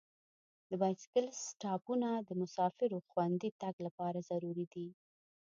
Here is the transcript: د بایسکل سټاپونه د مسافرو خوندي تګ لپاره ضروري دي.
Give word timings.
د 0.69 0.71
بایسکل 0.81 1.25
سټاپونه 1.45 2.09
د 2.27 2.29
مسافرو 2.41 2.97
خوندي 3.09 3.49
تګ 3.61 3.75
لپاره 3.85 4.19
ضروري 4.29 4.65
دي. 4.73 4.87